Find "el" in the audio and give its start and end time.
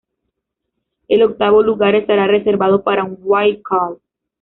1.09-1.21